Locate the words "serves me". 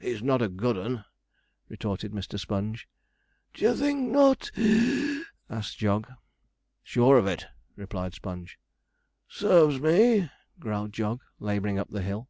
9.28-10.28